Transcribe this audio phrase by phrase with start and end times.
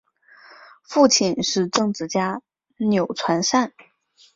[0.81, 2.41] 父亲是政治家
[2.77, 3.71] 钮传善。